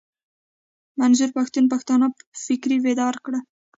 [0.99, 2.05] منظور پښتون پښتانه
[2.45, 3.43] فکري بيدار کړل.